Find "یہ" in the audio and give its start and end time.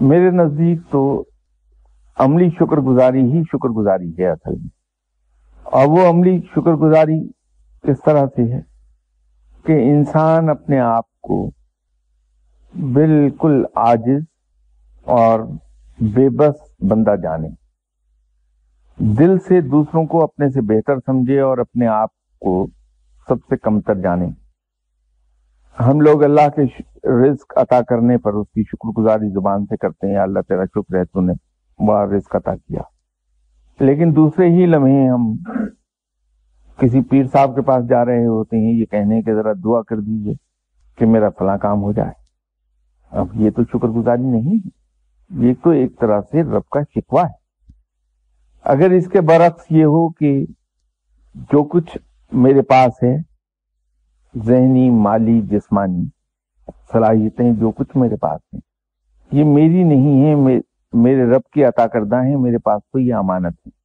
38.72-38.84, 43.34-43.50, 45.48-45.54, 49.70-49.84, 59.32-59.44, 62.98-63.14